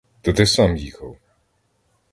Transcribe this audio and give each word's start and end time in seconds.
То 0.21 0.33
ти 0.33 0.45
сам 0.45 0.77
їхав? 0.77 1.17